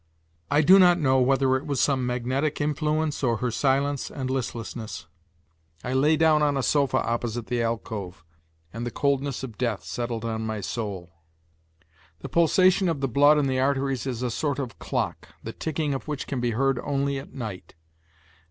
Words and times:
I 0.49 0.61
do 0.63 0.79
not 0.79 0.97
know 0.99 1.19
whether 1.19 1.55
it 1.57 1.67
was 1.67 1.79
some 1.79 2.07
magnetic 2.07 2.59
influence 2.59 3.21
or 3.21 3.37
her 3.37 3.51
silence 3.51 4.09
and 4.09 4.31
listlessness. 4.31 5.05
I 5.83 5.93
lay 5.93 6.17
down 6.17 6.41
on 6.41 6.57
a 6.57 6.63
sofa 6.63 7.03
opposite 7.03 7.45
the 7.45 7.61
alcove 7.61 8.25
and 8.73 8.83
the 8.83 8.89
coldness 8.89 9.43
of 9.43 9.59
death 9.59 9.83
settled 9.83 10.25
on 10.25 10.43
my 10.43 10.59
soul. 10.59 11.11
The 12.21 12.29
pulsation 12.29 12.89
of 12.89 12.99
the 13.01 13.07
blood 13.07 13.37
in 13.37 13.45
the 13.45 13.59
arteries 13.59 14.07
is 14.07 14.23
a 14.23 14.31
sort 14.31 14.57
of 14.57 14.79
clock, 14.79 15.27
the 15.43 15.53
ticking 15.53 15.93
of 15.93 16.07
which 16.07 16.25
can 16.25 16.39
be 16.41 16.49
heard 16.57 16.79
only 16.79 17.19
at 17.19 17.35
night. 17.35 17.75